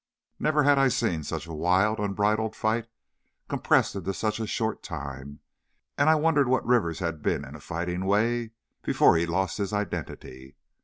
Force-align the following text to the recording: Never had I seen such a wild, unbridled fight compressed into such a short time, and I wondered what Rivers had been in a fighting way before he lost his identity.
Never 0.39 0.63
had 0.63 0.79
I 0.79 0.87
seen 0.87 1.21
such 1.21 1.45
a 1.45 1.53
wild, 1.53 1.99
unbridled 1.99 2.55
fight 2.55 2.87
compressed 3.47 3.93
into 3.95 4.15
such 4.15 4.39
a 4.39 4.47
short 4.47 4.81
time, 4.81 5.41
and 5.95 6.09
I 6.09 6.15
wondered 6.15 6.47
what 6.47 6.65
Rivers 6.65 6.97
had 6.97 7.21
been 7.21 7.45
in 7.45 7.53
a 7.53 7.59
fighting 7.59 8.05
way 8.05 8.49
before 8.81 9.15
he 9.15 9.27
lost 9.27 9.59
his 9.59 9.71
identity. 9.73 10.55